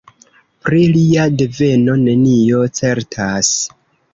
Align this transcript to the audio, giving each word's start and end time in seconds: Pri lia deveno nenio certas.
Pri 0.67 0.79
lia 0.95 1.27
deveno 1.41 1.99
nenio 2.07 2.65
certas. 2.81 3.53